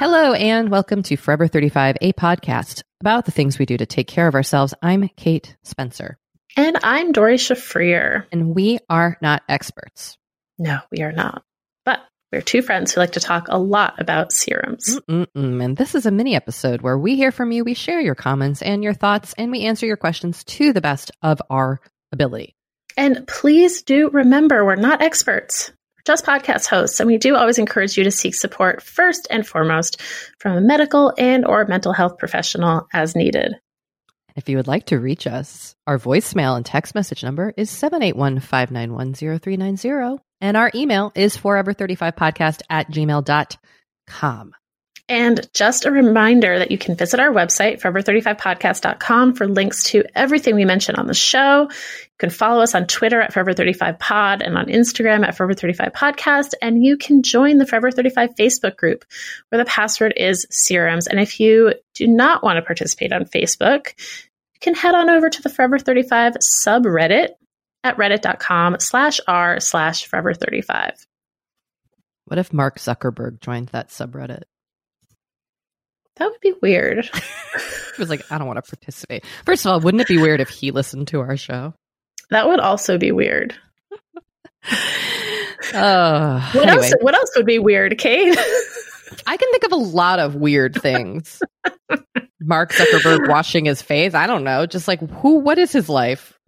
[0.00, 4.08] Hello, and welcome to Forever 35, a podcast about the things we do to take
[4.08, 4.72] care of ourselves.
[4.80, 6.16] I'm Kate Spencer,
[6.56, 8.24] And I'm Doree Shafrir.
[8.32, 10.16] and we are not experts.
[10.58, 11.42] No, we are not.
[11.84, 12.00] But
[12.32, 14.98] we're two friends who like to talk a lot about serums.
[15.06, 15.62] Mm-mm-mm.
[15.62, 18.62] And this is a mini episode where we hear from you, we share your comments
[18.62, 21.78] and your thoughts, and we answer your questions to the best of our
[22.10, 22.56] ability.
[22.96, 25.72] And please do remember, we're not experts.
[26.06, 30.00] Just podcast hosts, and we do always encourage you to seek support first and foremost
[30.38, 33.54] from a medical and or mental health professional as needed.
[34.36, 40.18] If you would like to reach us, our voicemail and text message number is 781-591-0390.
[40.40, 44.54] And our email is forever35podcast at gmail.com.
[45.08, 50.54] And just a reminder that you can visit our website, forever35podcast.com, for links to everything
[50.54, 51.68] we mention on the show.
[52.20, 56.52] You can follow us on Twitter at Forever35Pod and on Instagram at Forever35Podcast.
[56.60, 59.06] And you can join the Forever 35 Facebook group
[59.48, 61.06] where the password is serums.
[61.06, 63.94] And if you do not want to participate on Facebook,
[64.52, 67.30] you can head on over to the Forever 35 subreddit
[67.84, 71.06] at reddit.com slash r slash Forever35.
[72.26, 74.42] What if Mark Zuckerberg joined that subreddit?
[76.16, 77.08] That would be weird.
[77.96, 79.26] He was like, I don't want to participate.
[79.44, 81.74] First of all, wouldn't it be weird if he listened to our show?
[82.30, 83.54] That would also be weird.
[85.74, 86.94] Uh, What anyway, else?
[87.00, 88.36] What else would be weird, Kate?
[89.26, 91.40] I can think of a lot of weird things.
[92.40, 94.14] Mark Zuckerberg washing his face.
[94.14, 94.66] I don't know.
[94.66, 96.38] Just like who, what is his life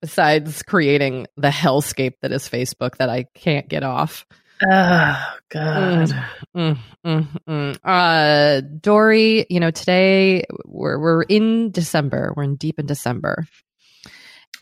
[0.00, 4.26] besides creating the hellscape that is Facebook that I can't get off?
[4.64, 6.08] oh God.
[6.56, 7.78] Mm, mm, mm.
[7.84, 12.32] Uh, Doree, you know, today we're, we're in December.
[12.36, 13.46] We're in deep in December.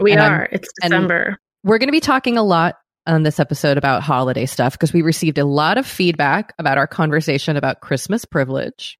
[0.00, 0.48] We And I'm- are.
[0.50, 1.36] It's December.
[1.64, 2.76] We're going to be talking a lot
[3.06, 6.86] on this episode about holiday stuff because we received a lot of feedback about our
[6.86, 8.98] conversation about Christmas privilege.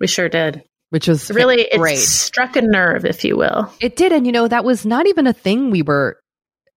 [0.00, 0.62] We sure did.
[0.90, 1.98] which was Really, it great.
[1.98, 3.72] struck a nerve, if you will.
[3.80, 6.16] It did, and you know that was not even a thing we were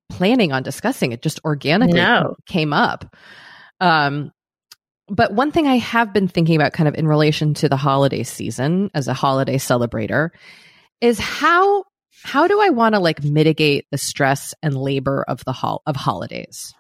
[0.10, 1.12] planning on discussing.
[1.12, 2.36] It just organically No.
[2.48, 3.16] came up.
[3.80, 4.32] Um,
[5.08, 8.24] but one thing I have been thinking about, kind of in relation to the holiday
[8.24, 10.30] season as a holiday celebrator,
[11.02, 11.84] is how
[12.24, 15.96] how do I want to like mitigate the stress and labor of the hol- of
[15.96, 16.74] holidays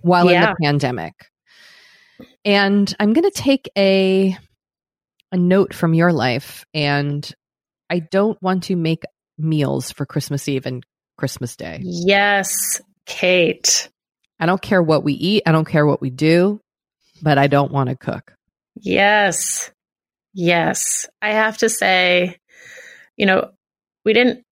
[0.00, 1.14] while in the pandemic?
[2.44, 4.36] And I'm going to take a
[5.30, 7.30] a note from your life, and
[7.90, 9.02] I don't want to make
[9.36, 10.84] meals for Christmas Eve and
[11.16, 11.80] Christmas Day.
[11.82, 13.88] Yes, Kate.
[14.40, 15.42] I don't care what we eat.
[15.46, 16.60] I don't care what we do,
[17.20, 18.32] but I don't want to cook.
[18.76, 19.70] Yes.
[20.32, 21.08] Yes.
[21.20, 22.36] I have to say,
[23.16, 23.50] you know,
[24.04, 24.44] we didn't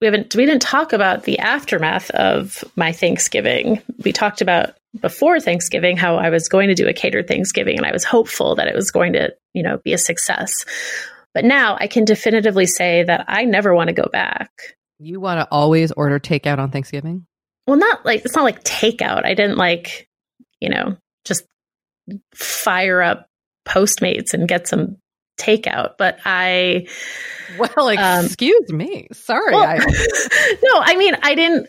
[0.00, 3.80] we haven't we didn't talk about the aftermath of my Thanksgiving.
[4.04, 7.86] We talked about before Thanksgiving how I was going to do a catered Thanksgiving and
[7.86, 10.52] I was hopeful that it was going to, you know, be a success.
[11.34, 14.50] But now I can definitively say that I never want to go back.
[14.98, 17.26] You want to always order takeout on Thanksgiving?
[17.66, 19.24] Well, not like it's not like takeout.
[19.24, 20.08] I didn't like,
[20.60, 21.44] you know, just
[22.34, 23.28] fire up
[23.66, 24.98] Postmates and get some
[25.38, 26.86] takeout, but I
[27.58, 29.08] Well, Um, excuse me.
[29.12, 29.54] Sorry.
[29.54, 29.76] Well, I,
[30.64, 31.68] no, I mean, I didn't.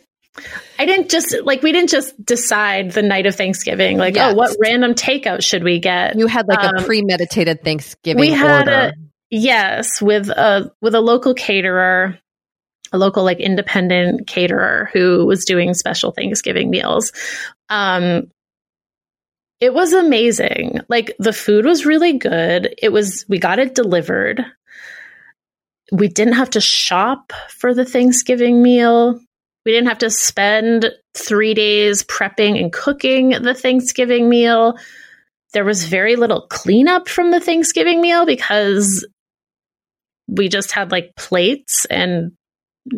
[0.77, 4.33] I didn't just like we didn't just decide the night of Thanksgiving like Yes.
[4.33, 8.29] oh what random takeout should we get you had like a Um, premeditated Thanksgiving we
[8.29, 8.91] had order.
[9.31, 12.19] yes with a with a local caterer
[12.93, 17.11] a local like independent caterer who was doing special Thanksgiving meals
[17.69, 18.29] um
[19.59, 24.45] it was amazing like the food was really good it was we got it delivered
[25.91, 29.19] we didn't have to shop for the Thanksgiving meal.
[29.65, 34.77] We didn't have to spend three days prepping and cooking the Thanksgiving meal.
[35.53, 39.07] There was very little cleanup from the Thanksgiving meal because
[40.27, 42.33] we just had like plates and,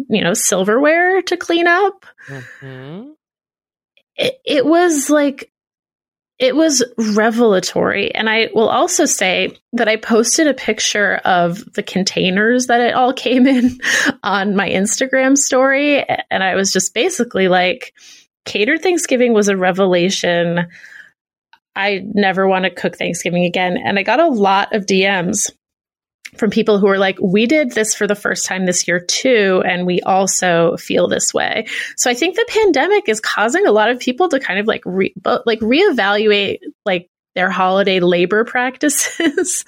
[0.09, 3.13] you know, silverware to clean up Mhm.
[4.15, 5.51] it, it was like
[6.39, 8.13] it was revelatory.
[8.15, 12.93] And i will also say that i posted a picture of the containers that it
[12.93, 13.77] all came in
[14.23, 16.03] on my instagram story.
[16.31, 17.93] And i was just basically like
[18.45, 20.65] catered thanksgiving was a revelation.
[21.75, 23.77] I never want to cook thanksgiving again.
[23.77, 25.51] And i got a lot of dms
[26.37, 29.63] from people who are like we did this for the first time this year too
[29.65, 31.65] and we also feel this way
[31.97, 34.83] so I think the pandemic is causing a lot of people to kind of like
[34.85, 35.13] re-
[35.45, 39.63] like reevaluate like their holiday labor practices.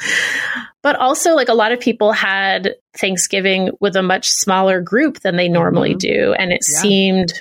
[0.82, 5.36] but also like a lot of people had Thanksgiving with a much smaller group than
[5.36, 6.00] they normally Mhm.
[6.00, 6.82] do and it Yeah.
[6.82, 7.34] seemed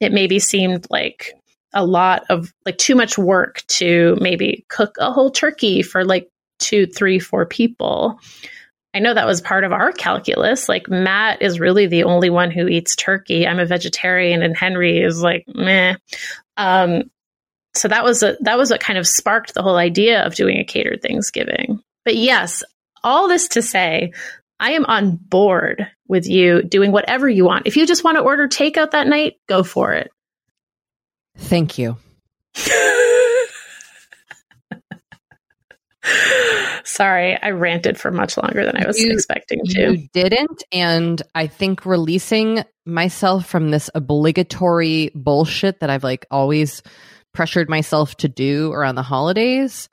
[0.00, 1.32] it maybe seemed like
[1.74, 6.30] a lot of like too much work to maybe cook a whole turkey for like
[6.58, 8.20] two, three, four people.
[8.94, 10.68] I know that was part of our calculus.
[10.68, 13.46] Like Matt is really the only one who eats turkey.
[13.46, 15.96] I'm a vegetarian, and Henry is like meh.
[16.56, 17.10] Um,
[17.74, 20.58] so that was a, that was what kind of sparked the whole idea of doing
[20.58, 21.80] a catered Thanksgiving.
[22.04, 22.64] But yes,
[23.04, 24.12] all this to say,
[24.58, 27.66] I am on board with you doing whatever you want.
[27.66, 30.10] If you just want to order takeout that night, go for it.
[31.36, 31.96] Thank you.
[36.84, 39.92] Sorry, I ranted for much longer than I was You- expecting to.
[39.92, 40.62] You didn't.
[40.72, 46.82] And I think releasing myself from this obligatory bullshit that I've like always
[47.34, 49.88] pressured myself to do around the holidays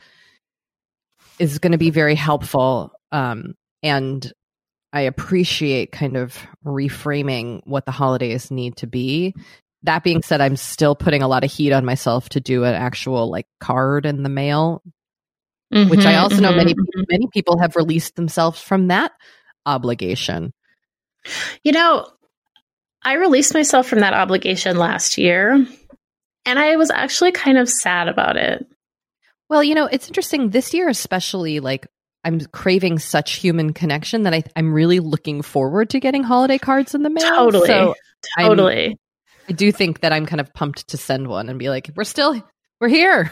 [1.37, 2.93] is going to be very helpful.
[3.11, 4.31] Um, and
[4.93, 9.35] I appreciate kind of reframing what the holidays need to be.
[9.83, 12.73] That being said, I'm still putting a lot of heat on myself to do an
[12.73, 14.81] actual like card in the mail
[15.71, 17.05] which I Mhm, also know mhm, many mhm.
[17.09, 19.11] many people have released themselves from that
[19.65, 20.53] obligation.
[21.63, 22.07] You know,
[23.03, 25.53] I released myself from that obligation last year,
[26.45, 28.65] and I was actually kind of sad about it.
[29.49, 31.87] Well, you know, it's interesting this year, especially like
[32.23, 36.95] I'm craving such human connection that I, I'm really looking forward to getting holiday cards
[36.95, 37.23] in the mail.
[37.35, 37.67] Totally.
[37.67, 37.95] So
[38.37, 38.97] I'm- Totally.
[39.47, 42.03] I do think that I'm kind of pumped to send one and be like, we're
[42.03, 42.43] still,
[42.81, 43.31] we're here.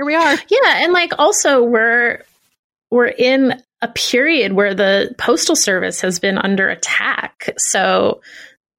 [0.00, 0.34] Here we are.
[0.48, 2.22] Yeah, and like also we're
[2.90, 7.50] we're in a period where the postal service has been under attack.
[7.58, 8.22] So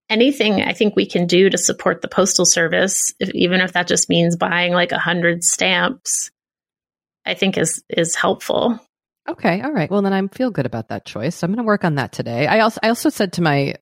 [0.09, 3.87] anything I think we can do to support the postal service, if, even if that
[3.87, 6.31] just means buying like a hundred stamps,
[7.23, 8.79] I think is is helpful.
[9.29, 9.61] Okay.
[9.61, 9.91] All right.
[9.91, 11.43] Well, then I feel good about that choice.
[11.43, 12.47] I'm going to work on that today.
[12.47, 13.75] I also, I also said to my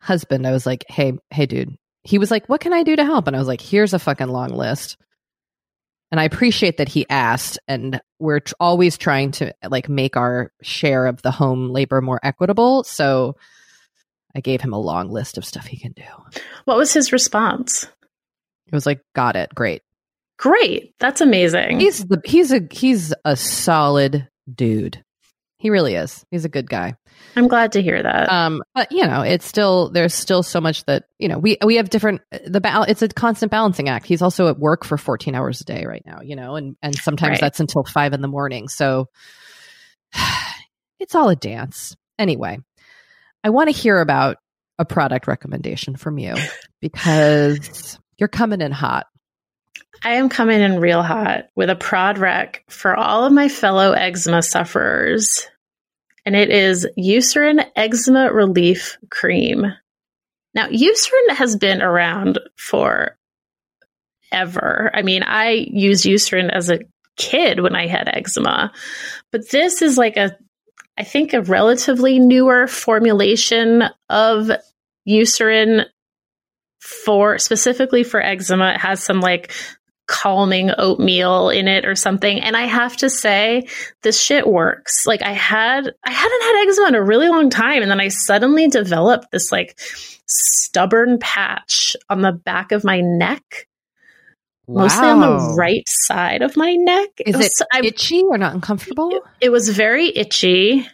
[0.00, 3.04] husband, I was like, Hey, hey, dude, he was like, what can I do to
[3.04, 3.28] help?
[3.28, 4.96] And I was like, here's a fucking long list.
[6.10, 7.58] And I appreciate that he asked.
[7.66, 12.20] And we're tr- always trying to like make our share of the home labor more
[12.22, 12.84] equitable.
[12.84, 13.36] So
[14.34, 16.04] I gave him a long list of stuff he can do.
[16.64, 17.84] What was his response?
[18.66, 19.82] It was like, got it, great.
[20.38, 20.94] Great.
[20.98, 21.80] That's amazing.
[21.80, 25.03] He's the he's a he's a solid dude.
[25.64, 26.26] He really is.
[26.30, 26.94] He's a good guy.
[27.36, 28.30] I'm glad to hear that.
[28.30, 31.76] Um, but you know, it's still there's still so much that you know we we
[31.76, 34.04] have different the bal- It's a constant balancing act.
[34.04, 36.20] He's also at work for 14 hours a day right now.
[36.22, 37.40] You know, and and sometimes Right.
[37.40, 38.68] that's until five in the morning.
[38.68, 39.08] So
[41.00, 41.96] it's all a dance.
[42.18, 42.58] Anyway,
[43.42, 44.36] I want to hear about
[44.78, 46.34] a product recommendation from you
[46.82, 49.06] because you're coming in hot.
[50.02, 53.92] I am coming in real hot with a prod rec for all of my fellow
[53.92, 55.46] eczema sufferers.
[56.26, 59.66] And it is Eucerin Eczema Relief Cream.
[60.54, 63.18] Now, Eucerin has been around for
[64.32, 64.90] ever.
[64.94, 66.80] I mean, I used Eucerin as a
[67.16, 68.72] kid when I had eczema,
[69.30, 70.36] but this is like a,
[70.98, 74.50] I think, a relatively newer formulation of
[75.08, 75.84] Eucerin
[76.80, 78.72] for specifically for eczema.
[78.74, 79.52] It has some like
[80.06, 82.40] calming oatmeal in it or something.
[82.40, 83.66] And I have to say,
[84.02, 85.06] this shit works.
[85.06, 87.82] Like I had, I hadn't had eczema in a really long time.
[87.82, 89.78] And then I suddenly developed this like
[90.26, 93.66] stubborn patch on the back of my neck,
[94.68, 97.08] mostly on the right side of my neck.
[97.26, 99.10] Is was- it I- itchy or not uncomfortable?
[99.40, 100.86] it was very itchy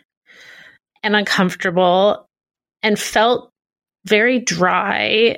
[1.02, 2.28] and uncomfortable
[2.82, 3.50] and felt
[4.06, 5.36] very dry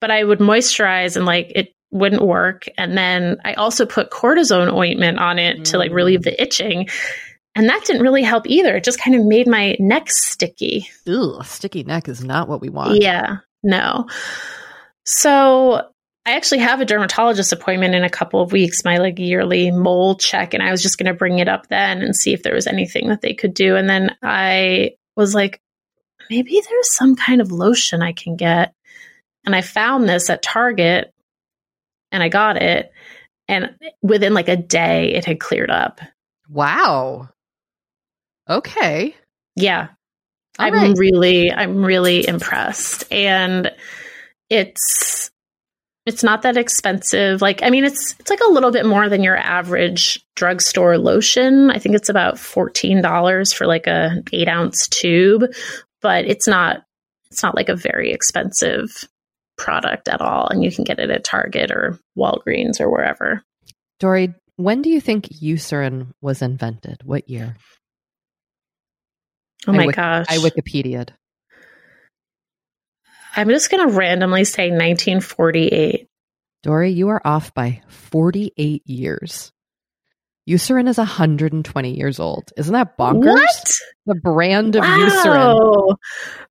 [0.00, 4.72] but i would moisturize and like it wouldn't work and then i also put cortisone
[4.72, 5.94] ointment on it to like mm.
[5.94, 6.88] relieve the itching
[7.54, 11.44] and that didn't really help either it just kind of made my neck sticky Ugh,
[11.44, 13.00] sticky neck is not what we want.
[13.00, 14.06] yeah, no.
[15.04, 15.82] So
[16.26, 20.16] I actually have a dermatologist appointment in a couple of weeks, my like yearly mole
[20.16, 22.54] check, and I was just going to bring it up then and see if there
[22.54, 23.76] was anything that they could do.
[23.76, 25.62] And then I was like,
[26.28, 28.74] maybe there's some kind of lotion I can get.
[29.46, 31.14] And I found this at Target
[32.12, 32.92] and I got it.
[33.48, 36.00] And within like a day, it had cleared up.
[36.48, 37.28] Wow.
[38.48, 39.14] Okay.
[39.56, 39.88] Yeah.
[40.58, 40.98] All I'm right.
[40.98, 43.10] really I'm really impressed.
[43.12, 43.70] And
[44.50, 45.30] it's
[46.06, 47.42] it's not that expensive.
[47.42, 51.70] Like I mean it's it's like a little bit more than your average drugstore lotion.
[51.70, 55.44] I think it's about fourteen dollars for like a eight ounce tube,
[56.00, 56.82] but it's not
[57.30, 59.06] it's not like a very expensive
[59.58, 60.48] product at all.
[60.48, 63.42] And you can get it at Target or Walgreens or wherever.
[64.00, 67.02] Doree, when do you think Eucerin was invented?
[67.04, 67.56] What year?
[69.66, 70.26] Oh I my wik- gosh.
[70.28, 71.12] I Wikipedia'd.
[73.36, 76.06] I'm just gonna randomly say nineteen forty eight.
[76.62, 79.52] Doree, you are off by 48 years.
[80.48, 82.52] Eucerin is 120 years old.
[82.56, 83.34] Isn't that bonkers?
[83.34, 83.70] What?
[84.06, 85.54] The brand of Eucerin.
[85.54, 85.96] Wow.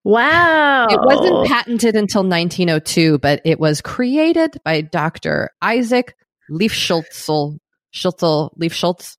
[0.03, 0.87] Wow.
[0.89, 5.49] It wasn't patented until 1902, but it was created by Dr.
[5.61, 6.15] Isaac
[6.51, 7.57] Liefschultzel,
[7.93, 9.17] Schultzel, Liefschultz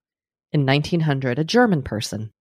[0.53, 2.33] in 1900, a German person.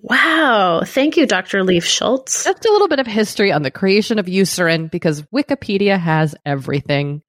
[0.00, 0.80] wow.
[0.84, 1.62] Thank you, Dr.
[1.62, 2.44] Leaf Schultz.
[2.44, 7.22] Just a little bit of history on the creation of Eucerin because Wikipedia has everything.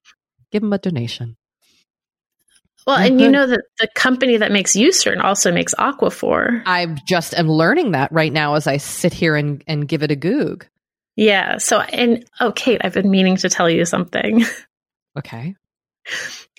[0.51, 1.36] Give them a donation.
[2.88, 6.63] Well, and you know that the company that makes Eucerin also makes Aquaphor.
[6.65, 10.12] I just am learning that right now as I sit here and, and give it
[10.12, 10.65] a goog.
[11.15, 11.57] Yeah.
[11.57, 14.43] So, and oh, Kate, I've been meaning to tell you something.
[15.17, 15.55] Okay.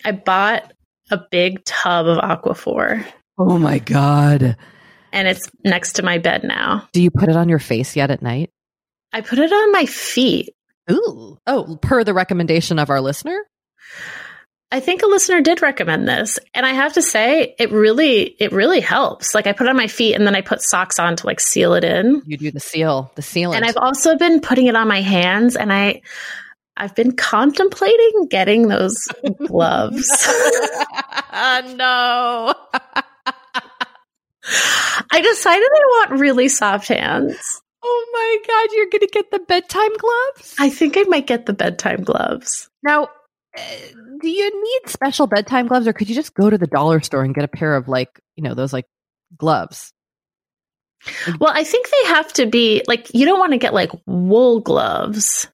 [0.04, 0.72] I bought
[1.10, 3.06] a big tub of Aquaphor
[3.38, 4.56] Oh my God.
[5.12, 6.88] and it's next to my bed now.
[6.92, 8.50] Do you put it on your face yet at night?
[9.12, 10.50] I put it on my feet.
[10.90, 11.38] Ooh.
[11.46, 13.38] Oh, per the recommendation of our listener?
[14.72, 18.52] I think a listener did recommend this, and I have to say, it really, it
[18.52, 19.34] really helps.
[19.34, 21.40] Like I put it on my feet, and then I put socks on to like
[21.40, 22.22] seal it in.
[22.24, 23.56] You do the seal, the sealant.
[23.56, 26.02] And I've also been putting it on my hands, and I,
[26.76, 28.96] I've been contemplating getting those
[29.46, 30.08] gloves.
[31.32, 32.54] no.
[35.12, 37.62] I decided I want really soft hands.
[37.82, 40.54] Oh my God, you're going to get the bedtime gloves?
[40.58, 42.68] I think I might get the bedtime gloves.
[42.82, 43.08] now,
[43.56, 47.22] do you need special bedtime gloves or could you just go to the dollar store
[47.24, 48.86] and get a pair of like, you know, those like
[49.36, 49.92] gloves?
[51.40, 54.60] Well, I think they have to be like you don't want to get like wool
[54.60, 55.48] gloves.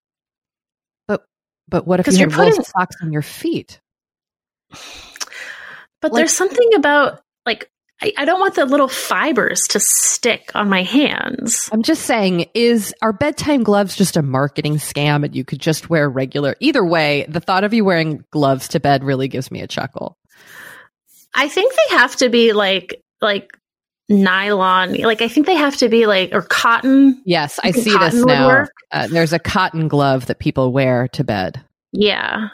[1.06, 1.24] But
[1.68, 3.80] but what if you you're had wool putting- socks on your feet?
[6.02, 7.70] But Like- there's something about like
[8.02, 11.70] I, I don't want the little fibers to stick on my hands.
[11.72, 15.88] I'm just saying, is our bedtime gloves just a marketing scam and you could just
[15.88, 16.56] wear regular?
[16.60, 20.18] Either way, the thought of you wearing gloves to bed really gives me a chuckle.
[21.34, 23.56] I think they have to be like like
[24.08, 24.94] nylon.
[24.94, 27.22] Like I think they have to be like or cotton.
[27.24, 28.66] Yes, I see this now.
[28.90, 31.62] Uh, there's a cotton glove that people wear to bed.
[31.92, 32.48] Yeah.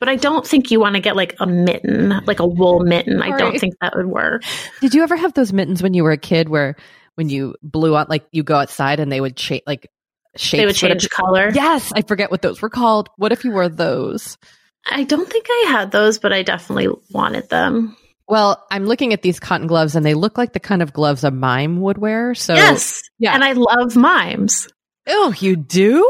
[0.00, 3.20] But I don't think you want to get like a mitten, like a wool mitten.
[3.20, 4.42] I don't think that would work.
[4.80, 6.76] Did you ever have those mittens when you were a kid where
[7.16, 9.90] when you blew out, like you go outside and they would cha- like
[10.36, 11.50] shapes They would would change color.
[11.52, 13.08] Yes, I forget what those were called.
[13.16, 14.38] What if you wore those?
[14.86, 17.96] I don't think I had those, but I definitely wanted them.
[18.28, 21.24] Well, I'm looking at these cotton gloves and they look like the kind of gloves
[21.24, 22.34] a mime would wear.
[22.34, 23.02] So, yes.
[23.18, 23.34] yeah.
[23.34, 24.68] And I love mimes.
[25.08, 26.08] oh, you do?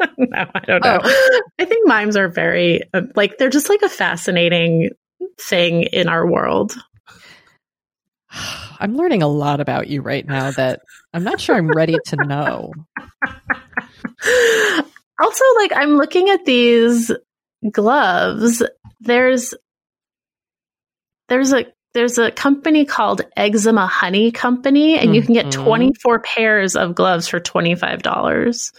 [0.18, 0.98] no, I don't know.
[1.58, 4.90] I think mimes are very, uh, like, they're just like a fascinating
[5.38, 6.74] thing in our world.
[8.80, 10.80] I'm learning a lot about you right now that
[11.12, 12.72] I'm not sure I'm ready to know.
[15.20, 17.10] also, like, I'm looking at these
[17.70, 18.62] gloves.
[19.00, 19.54] There's,
[21.28, 25.64] there's a, there's a company called Eczema Honey Company, and you can get Mhm.
[25.64, 28.72] 24 pairs of gloves for $25.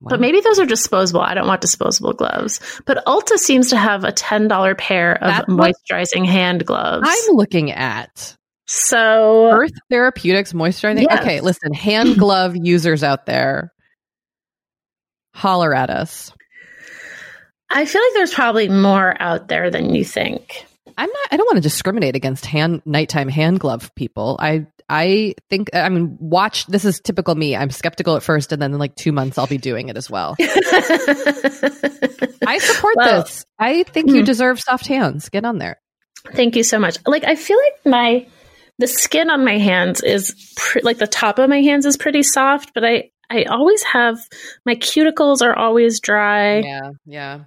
[0.00, 1.20] But maybe those are disposable.
[1.20, 2.60] I don't want disposable gloves.
[2.86, 7.06] But Ulta seems to have a $10 pair of what- moisturizing hand gloves.
[7.08, 8.36] I'm looking at
[8.66, 11.02] so Earth Therapeutics moisturizing.
[11.08, 11.20] Yes.
[11.20, 13.72] Okay, listen, hand glove users out there,
[15.34, 16.32] holler at us.
[17.70, 20.64] I feel like there's probably more out there than you think.
[20.96, 21.28] I'm not.
[21.30, 24.36] I don't want to discriminate against hand nighttime hand glove people.
[24.40, 25.68] I I think.
[25.74, 26.66] I mean, watch.
[26.66, 27.54] This is typical me.
[27.54, 30.10] I'm skeptical at first, and then in like two months, I'll be doing it as
[30.10, 30.34] well.
[30.40, 30.44] I
[32.60, 33.44] support Well, this.
[33.58, 34.26] I think you Mhm.
[34.26, 35.28] deserve soft hands.
[35.28, 35.78] Get on there.
[36.32, 36.96] Thank you so much.
[37.06, 38.26] Like I feel like my
[38.78, 42.22] the skin on my hands is pr- like the top of my hands is pretty
[42.22, 44.18] soft, but I I always have
[44.64, 46.58] my cuticles are always dry.
[46.60, 47.40] Yeah, yeah.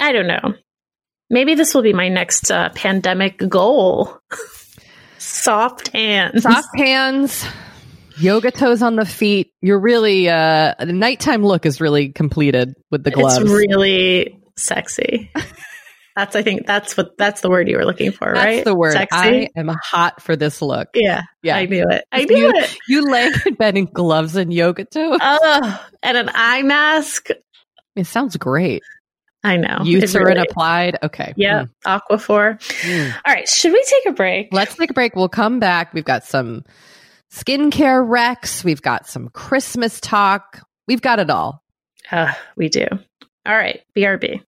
[0.00, 0.54] I don't know.
[1.30, 4.18] Maybe this will be my next uh, pandemic goal.
[5.24, 6.42] Soft hands.
[6.42, 7.44] Soft hands,
[8.18, 9.52] yoga toes on the feet.
[9.62, 13.38] You're really uh the nighttime look is really completed with the gloves.
[13.38, 15.30] It's really sexy.
[16.14, 18.64] that's I think that's what that's the word you were looking for, That's right?
[18.64, 18.92] the word.
[18.92, 19.16] Sexy.
[19.16, 20.88] I am hot for this look.
[20.94, 21.56] yeah, Yeah.
[21.56, 22.04] I knew it.
[22.12, 22.76] I You- knew it.
[22.88, 25.18] You laying in bed in gloves and yoga toes.
[25.22, 27.28] Oh, and an eye mask.
[27.96, 28.82] It sounds great.
[29.44, 29.76] I know.
[29.80, 30.98] it Eucerin really- applied.
[31.02, 31.34] Okay.
[31.36, 32.58] Yeah, Aquaphor.
[32.58, 33.10] Mm.
[33.10, 33.14] Mm.
[33.26, 34.48] All right, should we take a break?
[34.52, 35.14] Let's take a break.
[35.14, 35.92] We'll come back.
[35.92, 36.64] We've got some
[37.30, 38.64] skincare recs.
[38.64, 40.60] We've got some Christmas talk.
[40.88, 41.62] We've got it all.
[42.10, 42.86] Uh, we do.
[43.46, 44.40] All right, BRB.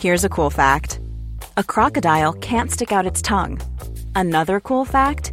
[0.00, 1.00] Here's a cool fact
[1.56, 3.60] a crocodile can't stick out its tongue.
[4.14, 5.32] Another cool fact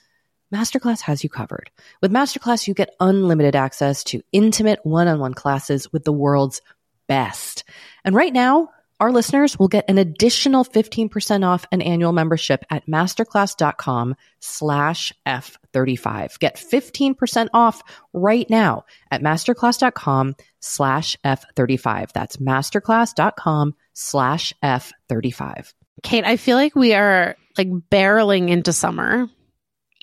[0.53, 1.71] Masterclass has you covered.
[2.01, 6.61] With Masterclass, you get unlimited access to intimate one on one classes with the world's
[7.07, 7.63] best.
[8.03, 8.69] And right now,
[9.01, 16.37] our listeners will get an additional 15% off an annual membership at masterclass.com slash F35.
[16.37, 17.81] Get 15% off
[18.13, 22.11] right now at masterclass.com slash F35.
[22.11, 25.73] That's masterclass.com slash F35.
[26.03, 29.27] Kate, I feel like we are like barreling into summer.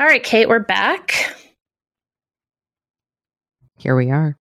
[0.00, 1.36] All right, Kate, we're back.
[3.76, 4.34] Here we are.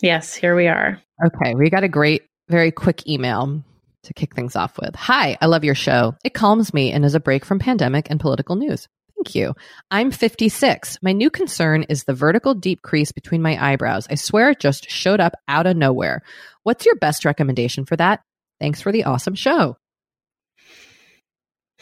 [0.00, 0.98] Yes, here we are.
[1.22, 3.62] Okay, we got a great, very quick email
[4.04, 4.94] to kick things off with.
[4.94, 6.14] Hi, I love your show.
[6.24, 8.88] It calms me and is a break from pandemic and political news.
[9.14, 9.52] Thank you.
[9.90, 10.96] I'm 56.
[11.02, 14.06] My new concern is the vertical deep crease between my eyebrows.
[14.08, 16.22] I swear it just showed up out of nowhere.
[16.62, 18.22] What's your best recommendation for that?
[18.60, 19.76] Thanks for the awesome show.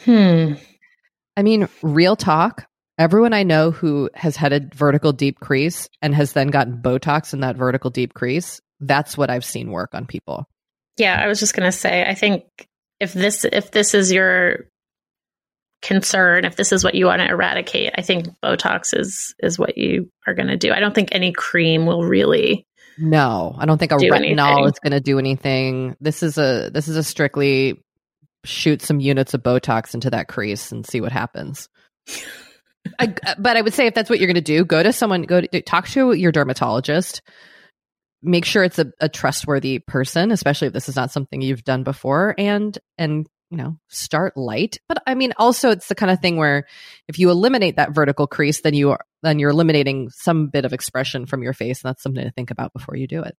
[0.01, 0.55] Hmm.
[1.37, 2.67] I mean, real talk.
[2.97, 7.33] Everyone I know who has had a vertical deep crease and has then gotten Botox
[7.33, 10.47] in that vertical deep crease, that's what I've seen work on people.
[10.97, 12.45] Yeah, I was just going to say I think
[12.99, 14.69] if this if this is your
[15.81, 19.77] concern, if this is what you want to eradicate, I think Botox is is what
[19.77, 20.71] you are going to do.
[20.71, 22.65] I don't think any cream will really
[22.97, 24.65] No, I don't think a Do retinol anything.
[24.65, 25.95] is going to do anything.
[25.99, 27.83] This is a this is a strictly
[28.45, 31.67] shoot some units of Botox into that crease and see what happens.
[32.99, 35.23] I, but I would say if that's what you're going to do, go to someone,
[35.23, 37.21] go to, talk to your dermatologist.
[38.21, 41.83] Make sure it's a, a trustworthy person, especially if this is not something you've done
[41.83, 44.79] before, and and you know start light.
[44.87, 46.65] But I mean, also it's the kind of thing where
[47.07, 50.73] if you eliminate that vertical crease, then you are then you're eliminating some bit of
[50.73, 53.35] expression from your face, and that's something to think about before you do it.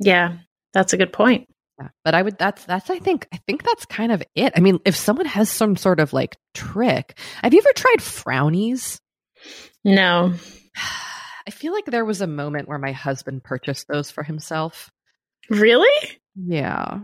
[0.00, 0.38] Yeah,
[0.72, 1.48] that's a good point.
[1.78, 1.88] Yeah.
[2.04, 4.52] But I would that's that's I think I think that's kind of it.
[4.56, 9.00] I mean, if someone has some sort of like trick, have you ever tried frownies?
[9.84, 10.34] No.
[11.46, 14.90] I feel like there was a moment where my husband purchased those for himself.
[15.50, 16.10] Really?
[16.34, 17.00] Yeah.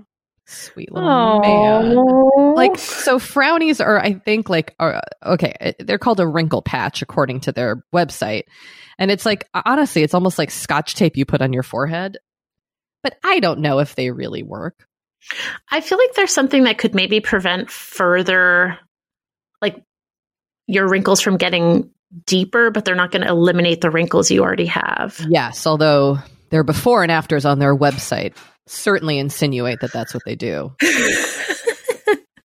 [0.47, 1.97] Sweet little man.
[1.97, 2.55] Oh.
[2.57, 7.03] Like so frownies are I think like are okay, eh, they're called a wrinkle patch
[7.03, 8.45] according to their website.
[8.99, 12.19] And it's like honestly, it's almost like scotch tape you put on your forehead.
[13.03, 14.87] But I don't know if they really work.
[15.71, 18.79] I feel like there's something that could maybe prevent further
[19.63, 19.83] like
[20.67, 21.91] your wrinkles from getting
[22.27, 25.25] deeper, but they're not going to eliminate the wrinkles you already have.
[25.29, 26.19] Yes, although
[26.51, 28.37] their before and afters on their website
[28.67, 30.75] certainly insinuate that that's what they do.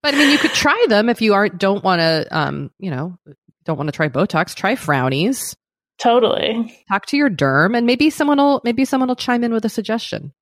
[0.04, 2.92] But I mean, you could try them if you aren't don't want to, um, you
[2.92, 3.18] know,
[3.64, 4.54] don't want to try Botox.
[4.54, 5.56] Try frownies.
[5.98, 6.78] totally.
[6.90, 9.70] Talk to your derm, and maybe someone will maybe someone will chime in with a
[9.70, 10.34] suggestion.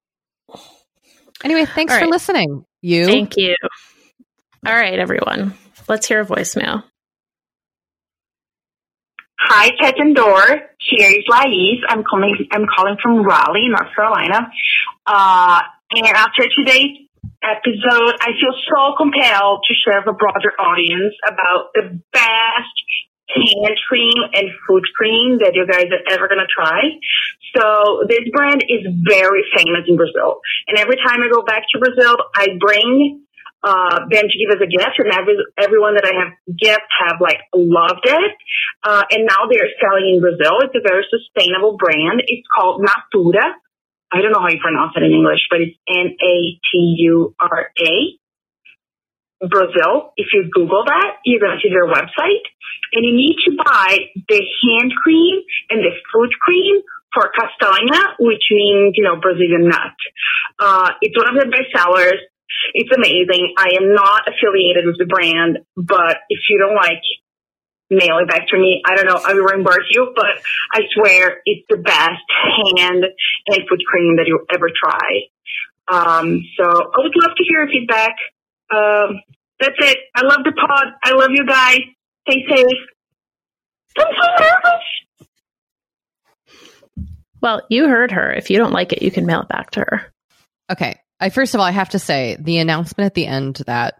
[1.43, 2.65] Anyway, thanks All for listening.
[2.81, 3.55] You Thank you.
[4.65, 5.55] All right, everyone.
[5.87, 6.83] Let's hear a voicemail.
[9.39, 10.61] Hi, Ted and Door.
[10.79, 11.81] Here is Lais.
[11.89, 12.35] I'm calling.
[12.51, 14.51] I'm calling from Raleigh, North Carolina.
[15.05, 15.61] Uh,
[15.91, 17.07] and after today's
[17.43, 22.77] episode, I feel so compelled to share with a broader audience about the best
[23.33, 26.81] hand cream and foot cream that you guys are ever gonna try.
[27.55, 31.79] So this brand is very famous in Brazil, and every time I go back to
[31.79, 33.25] Brazil, I bring
[33.63, 37.21] uh, them to give us a gift, and every, everyone that I have gift have
[37.21, 38.33] like loved it.
[38.83, 40.59] Uh, and now they're selling in Brazil.
[40.65, 42.23] It's a very sustainable brand.
[42.25, 43.53] It's called Natura.
[44.11, 47.31] I don't know how you pronounce it in English, but it's N-A-T-U-R-A.
[49.49, 50.13] Brazil.
[50.17, 52.45] If you Google that, you're going to see their website.
[52.93, 56.81] And you need to buy the hand cream and the foot cream
[57.13, 59.97] for castanha, which means, you know, Brazilian nut.
[60.59, 62.19] Uh, it's one of the best sellers.
[62.73, 63.55] It's amazing.
[63.57, 67.01] I am not affiliated with the brand, but if you don't like,
[67.91, 68.81] mail it back to me.
[68.87, 69.19] I don't know.
[69.19, 70.39] I will reimburse you, but
[70.71, 73.03] I swear it's the best hand
[73.47, 75.27] and foot cream that you'll ever try.
[75.91, 78.15] Um, so I would love to hear your feedback.
[78.73, 79.21] Um,
[79.59, 79.97] that's it.
[80.15, 80.85] I love the pod.
[81.03, 81.79] I love you guys.
[82.27, 82.67] Stay safe.
[83.97, 85.27] I'm so nervous.
[87.41, 88.31] Well, you heard her.
[88.31, 90.13] If you don't like it, you can mail it back to her.
[90.71, 90.99] okay?
[91.19, 93.95] I first of all, I have to say the announcement at the end that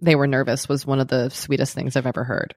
[0.00, 2.54] they were nervous was one of the sweetest things I've ever heard.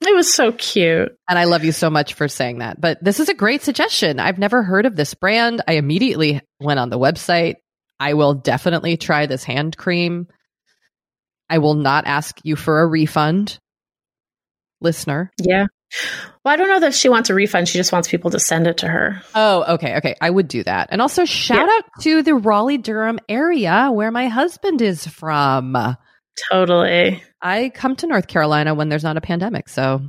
[0.00, 1.16] It was so cute.
[1.28, 2.80] And I love you so much for saying that.
[2.80, 4.20] But this is a great suggestion.
[4.20, 5.62] I've never heard of this brand.
[5.66, 7.56] I immediately went on the website.
[7.98, 10.28] I will definitely try this hand cream.
[11.48, 13.58] I will not ask you for a refund,
[14.80, 15.32] listener.
[15.38, 15.66] Yeah.
[16.44, 17.68] Well, I don't know that she wants a refund.
[17.68, 19.22] She just wants people to send it to her.
[19.34, 19.96] Oh, okay.
[19.98, 20.16] Okay.
[20.20, 20.88] I would do that.
[20.90, 25.76] And also shout out to the Raleigh Durham area where my husband is from.
[26.50, 27.22] Totally.
[27.40, 29.68] I come to North Carolina when there's not a pandemic.
[29.68, 30.02] So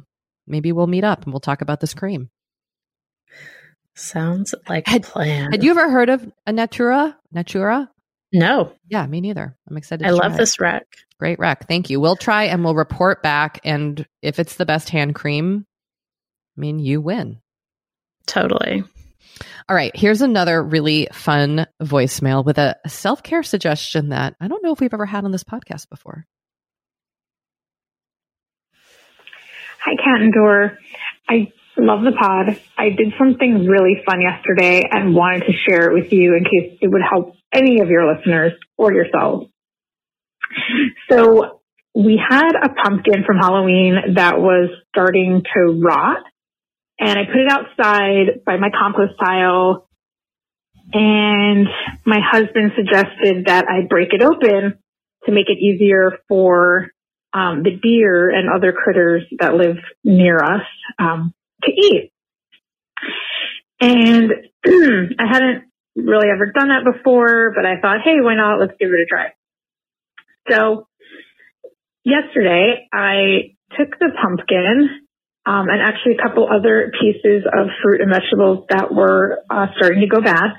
[0.47, 2.29] maybe we'll meet up and we'll talk about this cream.
[3.97, 5.51] Sounds like Had- a plan.
[5.51, 7.17] Had you ever heard of a Natura?
[7.31, 7.89] Natura?
[8.33, 9.55] No, Yeah, me neither.
[9.69, 10.05] I'm excited.
[10.05, 10.37] I to love it.
[10.37, 10.85] this wreck.
[11.19, 11.67] Great rec.
[11.67, 11.99] Thank you.
[12.01, 13.59] We'll try and we'll report back.
[13.63, 15.65] And if it's the best hand cream,
[16.57, 17.39] I mean, you win.
[18.27, 18.83] Totally.
[19.69, 19.95] All right.
[19.95, 24.81] Here's another really fun voicemail with a self care suggestion that I don't know if
[24.81, 26.25] we've ever had on this podcast before.
[29.85, 30.77] Hi, Kat and Dor.
[31.29, 32.59] I love the pod.
[32.77, 36.77] I did something really fun yesterday and wanted to share it with you in case
[36.81, 39.47] it would help any of your listeners or yourselves.
[41.09, 41.61] So
[41.93, 46.23] we had a pumpkin from Halloween that was starting to rot
[46.99, 49.87] and I put it outside by my compost pile
[50.93, 51.67] and
[52.05, 54.77] my husband suggested that I break it open
[55.25, 56.87] to make it easier for
[57.33, 60.63] um, the deer and other critters that live near us
[60.97, 62.11] um, to eat.
[63.79, 64.31] And
[65.19, 65.63] I hadn't
[65.95, 68.59] really ever done that before, but I thought, hey, why not?
[68.59, 69.33] Let's give it a try.
[70.49, 70.87] So
[72.03, 74.89] yesterday I took the pumpkin
[75.45, 80.01] um, and actually a couple other pieces of fruit and vegetables that were uh, starting
[80.01, 80.51] to go bad.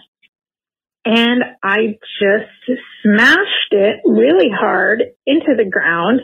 [1.04, 6.20] And I just smashed it really hard into the ground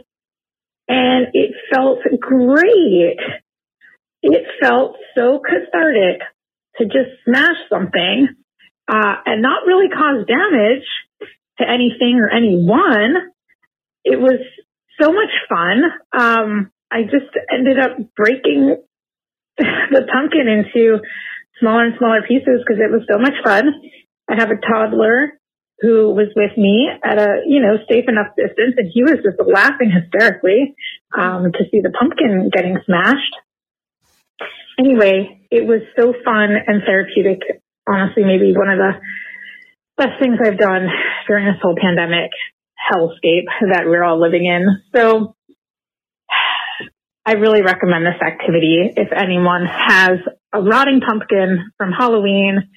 [0.89, 3.19] and it felt great.
[4.27, 6.23] It felt so cathartic
[6.79, 8.29] to just smash something
[8.89, 10.89] uh, and not really cause damage
[11.59, 13.31] to anything or anyone.
[14.03, 14.41] It was
[14.99, 15.83] so much fun.
[16.19, 18.77] Um, I just ended up breaking
[19.59, 21.01] the pumpkin into
[21.61, 23.69] smaller and smaller pieces because it was so much fun.
[24.31, 25.39] I have a toddler
[25.81, 29.37] who was with me at a, you know, safe enough distance and he was just
[29.47, 30.75] laughing hysterically,
[31.13, 33.37] um, to see the pumpkin getting smashed.
[34.79, 37.41] Anyway, it was so fun and therapeutic.
[37.89, 38.93] Honestly, maybe one of the
[39.97, 40.89] best things I've done
[41.29, 42.31] during this whole pandemic
[42.93, 44.67] hellscape that we're all living in.
[44.95, 45.37] So
[47.27, 50.19] I really recommend this activity if anyone has
[50.53, 52.69] a rotting pumpkin from Halloween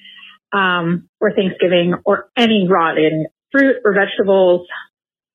[0.52, 4.66] um, or Thanksgiving or any rotten fruit or vegetables.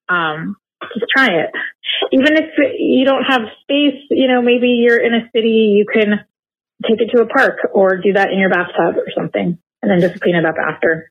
[0.10, 0.56] Um,
[0.94, 1.52] just try it.
[2.12, 6.26] Even if you don't have space, you know, maybe you're in a city, you can
[6.88, 10.02] take it to a park or do that in your bathtub or something and then
[10.02, 11.10] just clean it up after.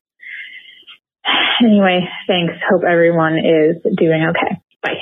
[1.63, 2.53] Anyway, thanks.
[2.69, 4.59] Hope everyone is doing okay.
[4.81, 4.97] Bye.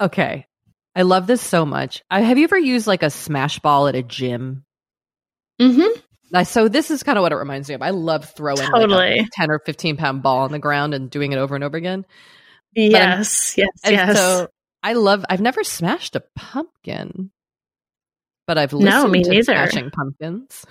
[0.00, 0.46] Okay.
[0.94, 2.02] I love this so much.
[2.10, 4.64] I, have you ever used like a smash ball at a gym?
[5.60, 6.00] Mm-hmm.
[6.32, 7.82] I, so this is kind of what it reminds me of.
[7.82, 9.18] I love throwing like, Totally.
[9.18, 11.76] a 10 or 15 pound ball on the ground and doing it over and over
[11.76, 12.06] again.
[12.74, 14.16] Yes, yes, And yes.
[14.16, 14.48] so
[14.82, 17.30] I love, I've never smashed a pumpkin,
[18.46, 19.44] but I've listened No, me to neither.
[19.44, 20.64] smashing pumpkins.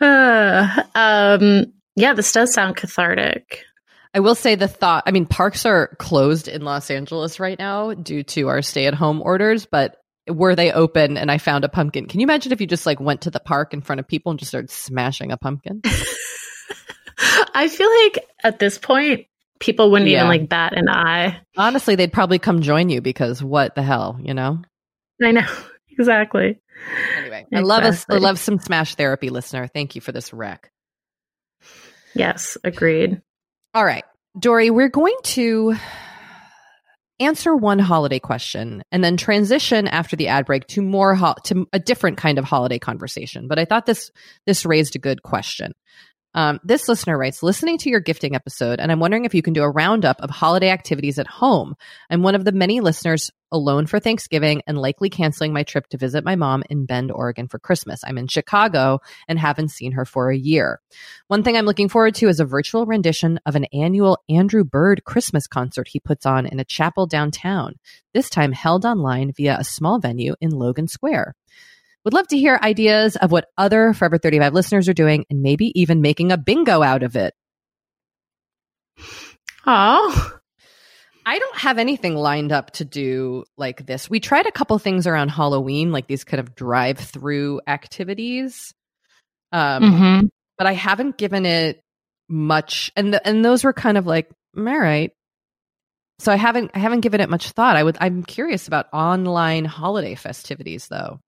[0.00, 3.64] Uh, um, yeah, this does sound cathartic.
[4.14, 7.92] I will say the thought, I mean, parks are closed in Los Angeles right now
[7.94, 9.96] due to our stay at home orders, but
[10.28, 12.06] were they open and I found a pumpkin?
[12.06, 14.30] Can you imagine if you just like went to the park in front of people
[14.30, 15.82] and just started smashing a pumpkin?
[17.54, 19.26] I feel like at this point,
[19.60, 20.18] people wouldn't Yeah.
[20.18, 21.38] even like bat an eye.
[21.56, 24.58] Honestly, they'd probably come join you because what the hell, you know?
[25.22, 25.46] I know
[25.90, 26.60] exactly.
[27.16, 28.04] Anyway, I love us.
[28.10, 29.66] I love some smash therapy listener.
[29.66, 30.70] Thank you for this rec.
[32.14, 33.20] Yes, agreed.
[33.74, 34.04] All right,
[34.38, 35.74] Doree, we're going to
[37.18, 41.66] answer one holiday question and then transition after the ad break to more ho- to
[41.72, 43.48] a different kind of holiday conversation.
[43.48, 44.10] But I thought this
[44.46, 45.72] this raised a good question.
[46.36, 49.54] Um, this listener writes, listening to your gifting episode, and I'm wondering if you can
[49.54, 51.76] do a roundup of holiday activities at home.
[52.10, 55.96] I'm one of the many listeners alone for Thanksgiving and likely canceling my trip to
[55.96, 58.02] visit my mom in Bend, Oregon for Christmas.
[58.04, 60.82] I'm in Chicago and haven't seen her for a year.
[61.28, 65.04] One thing I'm looking forward to is a virtual rendition of an annual Andrew Bird
[65.04, 67.76] Christmas concert he puts on in a chapel downtown,
[68.12, 71.34] this time held online via a small venue in Logan Square.
[72.06, 75.72] Would love to hear ideas of what other Forever 35 listeners are doing and maybe
[75.74, 77.34] even making a bingo out of it.
[79.66, 80.38] Oh,
[81.26, 84.08] I don't have anything lined up to do like this.
[84.08, 88.72] We tried a couple things around Halloween, like these kind of drive through activities.
[89.50, 90.26] Um, mm-hmm.
[90.58, 91.82] but I haven't given it
[92.28, 95.10] much, and the, and those were kind of like all right.
[96.20, 97.74] So I haven't I haven't given it much thought.
[97.74, 101.18] I would I'm curious about online holiday festivities though.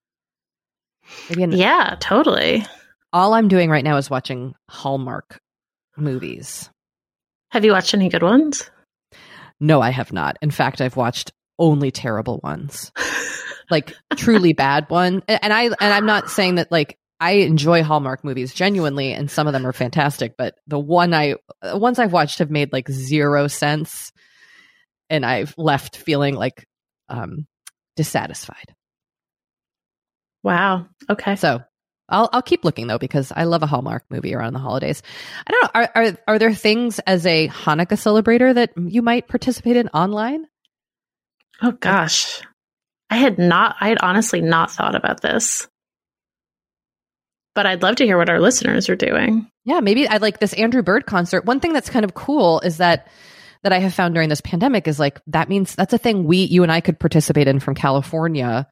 [1.29, 2.65] Maybe an- yeah, totally.
[3.13, 5.39] all I'm doing right now is watching Hallmark
[5.97, 6.69] movies.
[7.51, 8.69] Have you watched any good ones?
[9.59, 10.37] No, I have not.
[10.41, 12.91] In fact, I've watched only terrible ones.
[13.69, 15.21] like truly bad one.
[15.27, 19.47] And I and I'm not saying that like I enjoy Hallmark movies genuinely, and some
[19.47, 20.35] of them are fantastic.
[20.37, 24.11] But the one I ones I've watched have made like zero sense,
[25.09, 26.65] and I've left feeling like
[27.09, 27.45] um,
[27.97, 28.73] dissatisfied.
[30.43, 30.87] Wow.
[31.09, 31.35] Okay.
[31.35, 31.61] So
[32.09, 35.01] I'll I'll keep looking though because I love a Hallmark movie around the holidays.
[35.47, 35.69] I don't know.
[35.81, 40.45] Are are are there things as a Hanukkah celebrator that you might participate in online?
[41.61, 42.41] Oh gosh.
[43.09, 45.67] I had not I had honestly not thought about this.
[47.55, 49.49] But I'd love to hear what our listeners are doing.
[49.65, 51.45] Yeah, maybe I like this Andrew Bird concert.
[51.45, 53.07] One thing that's kind of cool is that
[53.63, 56.37] that I have found during this pandemic is like that means that's a thing we
[56.37, 58.67] you and I could participate in from California.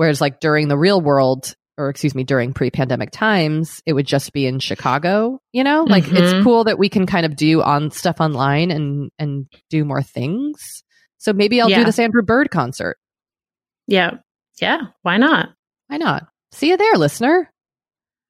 [0.00, 4.32] Whereas like during the real world, or excuse me, during pre-pandemic times, it would just
[4.32, 5.84] be in Chicago, you know?
[5.84, 6.16] Like Mhm.
[6.18, 10.02] it's cool that we can kind of do on stuff online and and do more
[10.02, 10.82] things.
[11.18, 11.84] So maybe I'll do Yeah.
[11.84, 12.96] this Andrew Bird concert.
[13.86, 14.12] Yeah.
[14.58, 14.84] Yeah.
[15.02, 15.50] Why not?
[15.88, 16.28] Why not?
[16.52, 17.50] See you there, listener.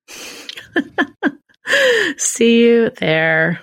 [2.16, 3.60] See you there.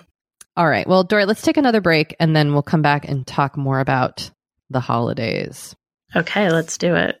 [0.56, 0.88] All right.
[0.88, 4.30] Well, Doree, let's take another break and then we'll come back and talk more about
[4.70, 5.76] the holidays.
[6.16, 7.20] Okay, let's do it.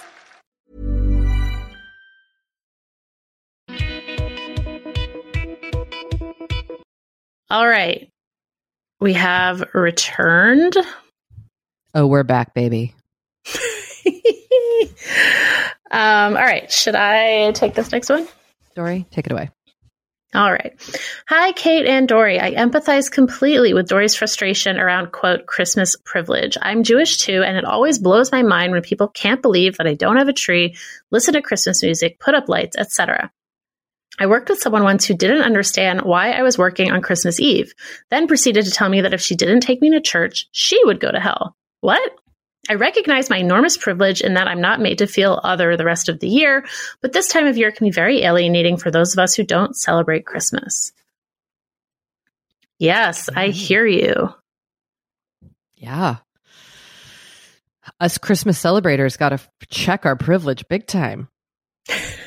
[7.51, 8.07] All right.
[9.01, 10.73] We have returned.
[11.93, 12.95] Oh, we're back, baby.
[15.91, 16.71] um, all right.
[16.71, 18.25] Should I take this next one?
[18.73, 19.49] Doree, take it away.
[20.33, 20.73] All right.
[21.27, 22.39] Hi, Kate and Doree.
[22.39, 26.57] I empathize completely with Doree's frustration around, quote, Christmas privilege.
[26.61, 29.95] I'm Jewish too, and it always blows my mind when people can't believe that I
[29.95, 30.77] don't have a tree,
[31.11, 33.29] listen to Christmas music, put up lights, etc.
[34.21, 37.73] I worked with someone once who didn't understand why I was working on Christmas Eve,
[38.11, 40.99] then proceeded to tell me that if she didn't take me to church, she would
[40.99, 41.55] go to hell.
[41.79, 42.19] What?
[42.69, 46.07] I recognize my enormous privilege in that I'm not made to feel other the rest
[46.07, 46.63] of the year,
[47.01, 49.75] but this time of year can be very alienating for those of us who don't
[49.75, 50.91] celebrate Christmas.
[52.77, 54.35] Yes, I hear you.
[55.77, 56.17] Yeah.
[57.99, 61.27] Us Christmas celebrators got to check our privilege big time.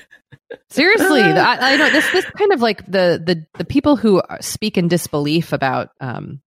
[0.70, 2.10] Seriously, I, I know this.
[2.12, 6.40] This kind of like the the the people who speak in disbelief about um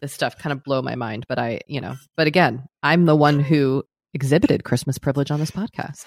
[0.00, 1.26] this stuff kind of blow my mind.
[1.28, 5.50] But I, you know, but again, I'm the one who exhibited Christmas privilege on this
[5.50, 6.04] podcast.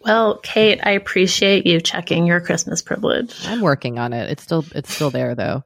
[0.00, 3.34] Well, Kate, I appreciate you checking your Christmas privilege.
[3.46, 4.30] I'm working on it.
[4.30, 5.64] It's still it's still there though.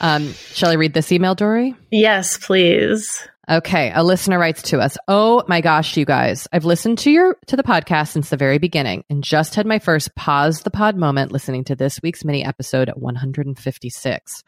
[0.00, 1.74] Um, shall I read this email, Doree?
[1.90, 3.26] Yes, please.
[3.50, 4.96] Okay, a listener writes to us.
[5.08, 6.46] Oh my gosh, you guys.
[6.52, 9.80] I've listened to your to the podcast since the very beginning and just had my
[9.80, 14.44] first pause the pod moment listening to this week's mini episode 156.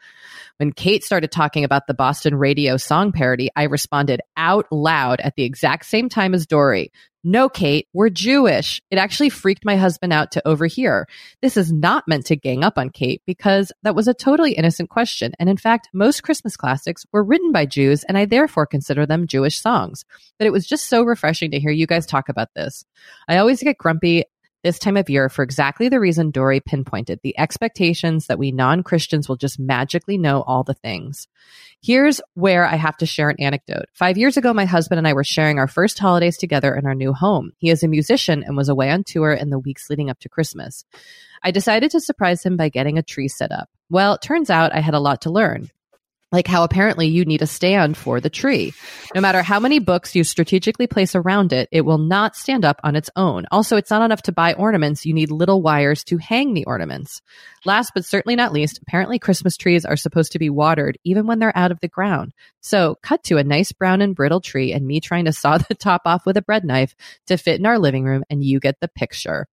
[0.57, 5.35] When Kate started talking about the Boston radio song parody, I responded out loud at
[5.35, 6.93] the exact same time as Doree.
[7.27, 8.83] No, Kate, we're Jewish.
[8.91, 11.07] It actually freaked my husband out to overhear.
[11.41, 14.91] This is not meant to gang up on Kate because that was a totally innocent
[14.91, 15.33] question.
[15.39, 19.25] And in fact, most Christmas classics were written by Jews, and I therefore consider them
[19.25, 20.05] Jewish songs.
[20.37, 22.85] But it was just so refreshing to hear you guys talk about this.
[23.27, 24.25] I always get grumpy
[24.65, 28.81] this time of year for exactly the reason Doree pinpointed the expectations that we non
[28.81, 31.27] Christians will just magically know all the things.
[31.83, 33.85] Here's where I have to share an anecdote.
[33.93, 36.95] Five years ago, my husband and I were sharing our first holidays together in our
[36.95, 37.51] new home.
[37.59, 40.29] He is a musician and was away on tour in the weeks leading up to
[40.29, 40.83] Christmas.
[41.43, 43.69] I decided to surprise him by getting a tree set up.
[43.91, 45.69] Well, it turns out I had a lot to learn
[46.31, 48.73] like how apparently you need a stand for the tree.
[49.13, 52.79] No matter how many books you strategically place around it, it will not stand up
[52.83, 53.45] on its own.
[53.51, 55.05] Also, it's not enough to buy ornaments.
[55.05, 57.21] You need little wires to hang the ornaments.
[57.63, 61.39] Last but certainly not least, apparently Christmas trees are supposed to be watered even when
[61.39, 62.33] they're out of the ground.
[62.59, 65.75] So cut to a nice brown and brittle tree and me trying to saw the
[65.75, 66.95] top off with a bread knife
[67.27, 69.47] to fit in our living room and you get the picture.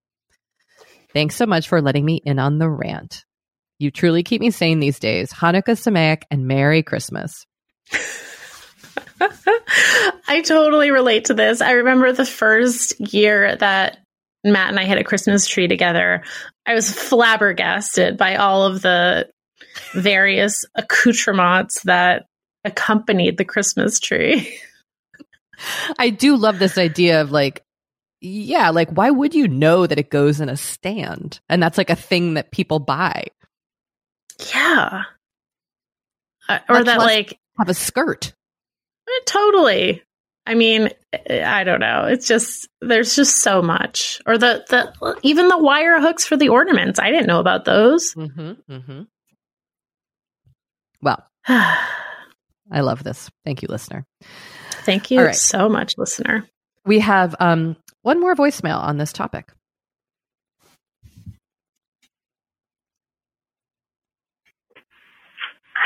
[1.13, 3.23] Thanks so much for letting me in on the rant.
[3.83, 5.33] You truly keep me sane these days.
[5.33, 7.45] Hanukkah Sameach and Merry Christmas.
[9.19, 11.59] I totally relate to this.
[11.59, 13.97] I remember the first year that
[14.45, 16.23] Matt and I had a Christmas tree together.
[16.65, 19.29] I was flabbergasted by all of the
[19.93, 22.27] various accoutrements that
[22.63, 24.57] accompanied the Christmas tree.
[25.99, 27.65] I do love this idea of like,
[28.21, 31.41] yeah, like why would you know that it goes in a stand?
[31.49, 33.25] And that's like a thing that people buy.
[34.53, 35.03] Yeah.
[36.49, 38.33] Uh, or Much that, like, Have a skirt.
[39.07, 40.03] eh, totally.
[40.45, 42.05] I mean, eh, I don't know.
[42.05, 44.21] It's just there's just so much.
[44.25, 46.99] Or the the even the wire hooks for the ornaments.
[46.99, 48.13] I didn't know about those.
[48.13, 49.01] Mm-hmm, mm-hmm.
[51.01, 53.29] Well, I love this.
[53.45, 54.05] Thank you, listener.
[54.85, 55.35] Thank you right.
[55.35, 56.45] so much, listener.
[56.85, 59.49] We have um, one more voicemail on this topic.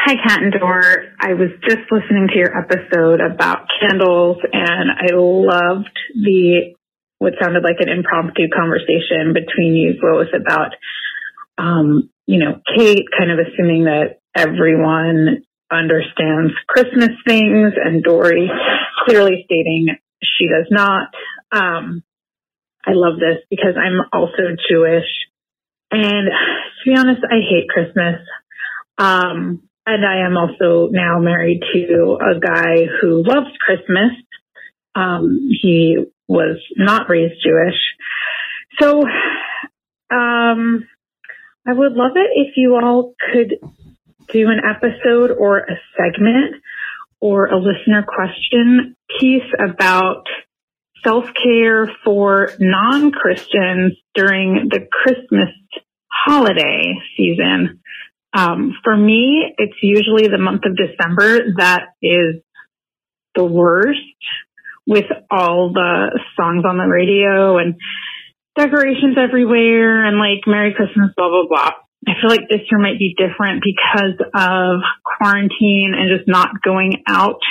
[0.07, 1.03] Hi, Kat and Dor.
[1.19, 6.75] I was just listening to your episode about candles, and I loved the
[7.17, 10.71] what sounded like an impromptu conversation between you both about,
[11.57, 18.49] um, you know, Kate kind of assuming that everyone understands Christmas things, and Doree
[19.05, 19.87] clearly stating
[20.23, 21.09] she does not.
[21.51, 22.01] Um,
[22.85, 25.27] I love this because I'm also Jewish,
[25.91, 28.21] and to be honest, I hate Christmas.
[28.97, 34.11] Um, and I am also now married to a guy who loves Christmas.
[34.93, 37.79] Um, he was not raised Jewish.
[38.81, 39.03] So,
[40.11, 40.83] um,
[41.65, 43.55] I would love it if you all could
[44.29, 46.61] do an episode or a segment
[47.21, 50.25] or a listener question piece about
[51.03, 55.49] self-care for non-Christians during the Christmas
[56.11, 57.79] holiday season.
[58.37, 62.43] Um, for me, it's usually the month of December that is
[63.33, 63.97] the worst
[64.85, 67.73] with all the songs on the radio and
[68.55, 71.71] decorations everywhere and like Merry Christmas, blah, blah, blah.
[72.07, 77.03] I feel like this year might be different because of quarantine and just not going
[77.07, 77.41] out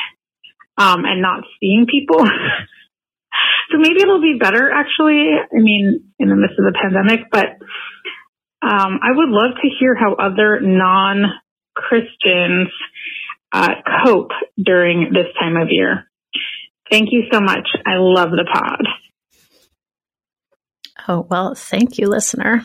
[0.78, 2.18] um, and not seeing people.
[3.70, 5.34] so maybe it'll be better actually.
[5.34, 7.59] I mean, in the midst of the pandemic, but
[8.63, 11.25] um, I would love to hear how other non
[11.75, 12.69] Christians
[13.53, 14.31] uh, cope
[14.63, 16.07] during this time of year.
[16.91, 17.69] Thank you so much.
[17.85, 18.87] I love the pod.
[21.09, 22.65] Oh, well, thank you, listener.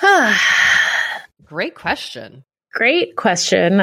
[1.44, 2.44] Great question.
[2.72, 3.82] Great question.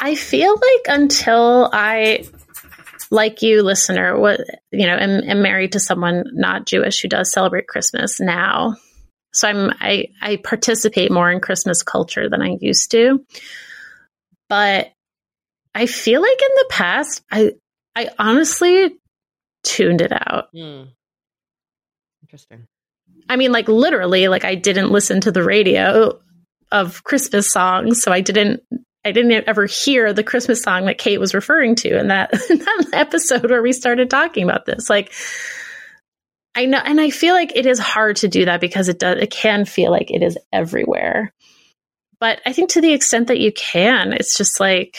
[0.00, 2.24] I feel like until I,
[3.10, 4.40] like you, listener, what
[4.70, 8.76] you know, am, am married to someone not Jewish who does celebrate Christmas now.
[9.32, 13.24] So I'm I I participate more in Christmas culture than I used to.
[14.48, 14.92] But
[15.74, 17.52] I feel like in the past, I
[17.94, 18.96] I honestly
[19.64, 20.52] tuned it out.
[20.54, 20.88] Mm.
[22.22, 22.66] Interesting.
[23.28, 26.18] I mean, like literally, like I didn't listen to the radio
[26.72, 28.62] of Christmas songs, so I didn't
[29.04, 32.58] I didn't ever hear the Christmas song that Kate was referring to in that, in
[32.58, 34.90] that episode where we started talking about this.
[34.90, 35.12] Like,
[36.54, 39.18] I know, and I feel like it is hard to do that because it does,
[39.18, 41.32] it can feel like it is everywhere.
[42.20, 44.98] But I think to the extent that you can, it's just like,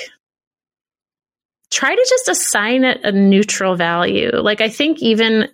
[1.70, 4.32] try to just assign it a neutral value.
[4.34, 5.50] Like, I think even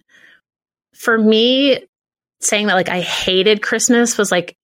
[0.93, 1.79] for me,
[2.41, 4.55] saying that like I hated Christmas was like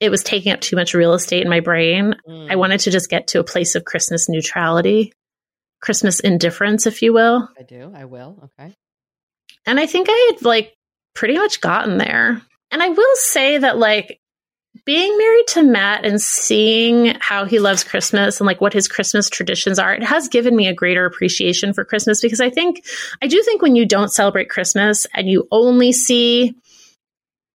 [0.00, 2.16] it was taking up too much real estate in my brain.
[2.26, 2.50] Mm.
[2.50, 5.12] I wanted to just get to a place of Christmas neutrality,
[5.80, 7.48] Christmas indifference, if you will.
[7.58, 7.92] I do.
[7.94, 8.50] I will.
[8.58, 8.74] Okay.
[9.66, 10.74] And I think I had like
[11.14, 12.40] pretty much gotten there.
[12.70, 14.20] And I will say that like
[14.84, 19.28] being married to Matt and seeing how he loves Christmas and like what his Christmas
[19.28, 22.84] traditions are, it has given me a greater appreciation for Christmas because I think,
[23.20, 26.54] I do think when you don't celebrate Christmas and you only see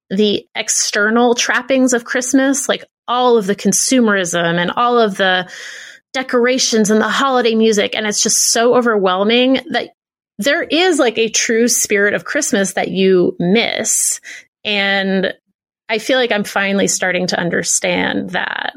[0.09, 5.49] the external trappings of Christmas, like all of the consumerism and all of the
[6.13, 7.95] decorations and the holiday music.
[7.95, 9.89] And it's just so overwhelming that
[10.37, 14.19] there is like a true spirit of Christmas that you miss.
[14.63, 15.33] And
[15.87, 18.73] I feel like I'm finally starting to understand that.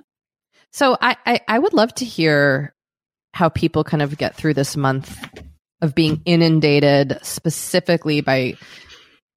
[0.73, 2.75] So I, I, I would love to hear
[3.33, 5.19] how people kind of get through this month
[5.81, 8.55] of being inundated specifically by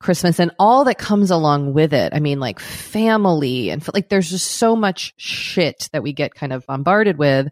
[0.02, 2.14] Christmas and all that comes along with it.
[2.14, 6.54] I mean, like family and like there's just so much shit that we get kind
[6.54, 7.48] of bombarded with.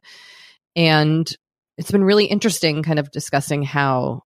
[0.75, 1.29] And
[1.77, 4.23] it's been really interesting kind of discussing how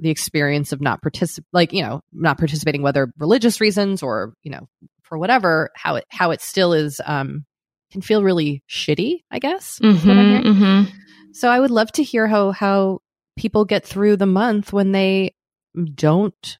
[0.00, 4.50] the experience of not participate, like, you know, not participating, whether religious reasons or, you
[4.50, 4.68] know,
[5.02, 7.44] for whatever, how it, how it still is, um,
[7.92, 9.78] can feel really shitty, I guess.
[9.80, 10.90] Mm-hmm, mm-hmm.
[11.32, 13.00] So I would love to hear how, how
[13.36, 15.34] people get through the month when they
[15.94, 16.58] don't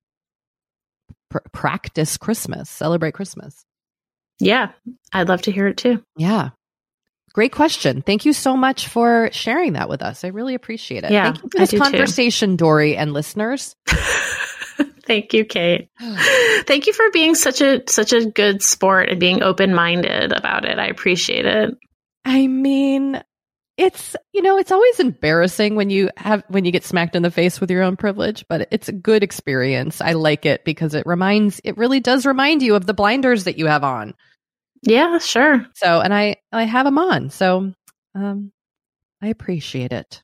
[1.35, 3.65] pr- practice Christmas, celebrate Christmas?
[4.39, 4.71] Yeah,
[5.13, 6.03] I'd love to hear it too.
[6.17, 6.51] Yeah.
[7.33, 8.03] Great question.
[8.03, 10.23] Thank you so much for sharing that with us.
[10.23, 11.11] I really appreciate it.
[11.11, 12.57] Yeah, Thank you for this conversation, too.
[12.59, 13.75] Doree and listeners.
[15.07, 15.91] Thank you, Kate.
[16.01, 20.65] Thank you for being such a such a good sport and being open minded about
[20.65, 20.79] it.
[20.79, 21.75] I appreciate it.
[22.25, 23.23] I mean,
[23.77, 27.31] it's you know it's always embarrassing when you have when you get smacked in the
[27.31, 30.01] face with your own privilege but it's a good experience.
[30.01, 33.59] I like it because it reminds it really does remind you of the blinders that
[33.59, 34.15] you have on.
[34.83, 35.67] Yeah sure.
[35.75, 37.31] So and i i have them on.
[37.31, 37.73] So
[38.15, 38.53] um
[39.21, 40.23] i appreciate it.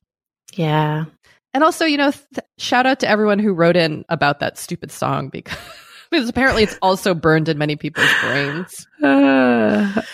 [0.53, 1.05] Yeah.
[1.53, 4.91] And also you know th- shout out to everyone who wrote in about that stupid
[4.91, 5.57] song because
[6.09, 8.87] because apparently it's also burned in many people's brains.
[9.03, 10.01] Uh.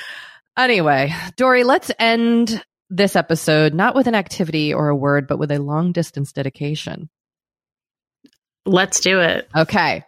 [0.57, 5.51] Anyway, Doree, let's end this episode not with an activity or a word, but with
[5.51, 7.09] a long distance dedication.
[8.65, 9.47] Let's do it.
[9.55, 10.03] Okay.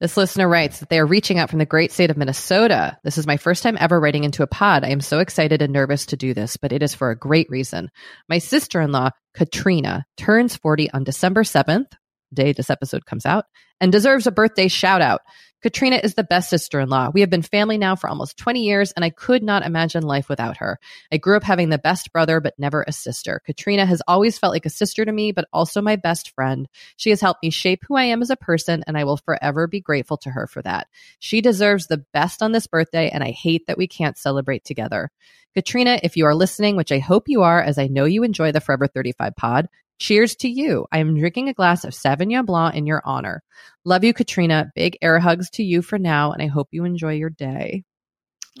[0.00, 2.98] This listener writes that they are reaching out from the great state of Minnesota.
[3.04, 4.84] This is my first time ever writing into a pod.
[4.84, 7.48] I am so excited and nervous to do this, but it is for a great
[7.48, 7.90] reason.
[8.28, 11.92] My sister in law, Katrina, turns 40 on December 7th,
[12.32, 13.44] day this episode comes out,
[13.80, 15.20] and deserves a birthday shout out.
[15.64, 17.08] Katrina is the best sister in law.
[17.08, 20.28] We have been family now for almost 20 years, and I could not imagine life
[20.28, 20.78] without her.
[21.10, 23.40] I grew up having the best brother, but never a sister.
[23.46, 26.68] Katrina has always felt like a sister to me, but also my best friend.
[26.98, 29.66] She has helped me shape who I am as a person, and I will forever
[29.66, 30.86] be grateful to her for that.
[31.18, 35.10] She deserves the best on this birthday, and I hate that we can't celebrate together.
[35.54, 38.52] Katrina, if you are listening, which I hope you are, as I know you enjoy
[38.52, 40.86] the Forever 35 pod, Cheers to you.
[40.92, 43.42] I am drinking a glass of Sauvignon Blanc in your honor.
[43.84, 44.70] Love you, Katrina.
[44.74, 47.84] Big air hugs to you for now, and I hope you enjoy your day.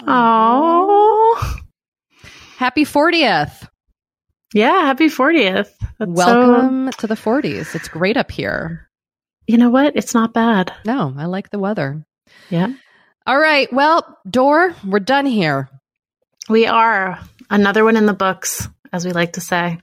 [0.06, 1.56] Oh,
[2.56, 3.68] happy 40th.
[4.52, 5.70] Yeah, happy 40th.
[5.98, 6.98] That's Welcome so...
[7.00, 7.74] to the 40s.
[7.74, 8.88] It's great up here.
[9.46, 9.96] You know what?
[9.96, 10.72] It's not bad.
[10.86, 12.04] No, I like the weather.
[12.50, 12.72] Yeah.
[13.26, 13.72] All right.
[13.72, 15.68] Well, Door, we're done here.
[16.48, 17.18] We are.
[17.50, 19.80] Another one in the books, as we like to say.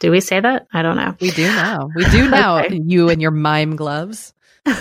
[0.00, 0.66] Do we say that?
[0.72, 1.14] I don't know.
[1.20, 1.88] We do now.
[1.94, 2.64] We do now.
[2.64, 2.80] okay.
[2.84, 4.34] You and your mime gloves.
[4.66, 4.74] all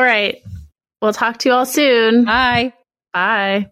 [0.00, 0.42] right.
[1.00, 2.24] We'll talk to you all soon.
[2.24, 2.72] Bye.
[3.12, 3.71] Bye.